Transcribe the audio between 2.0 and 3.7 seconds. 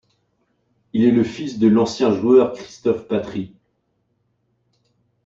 joueur Christophe Patry.